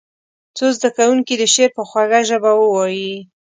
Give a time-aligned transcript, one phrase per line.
[0.57, 3.13] څو زده کوونکي دې شعر په خوږه ژبه ووایي.